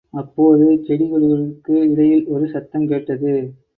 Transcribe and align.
அப்போது, 0.13 0.65
செடிகொடிகளுக்கு 0.87 1.83
இடையில் 1.91 2.25
ஒரு 2.27 2.47
சத்தம் 2.47 2.87
கேட்டது. 2.87 3.33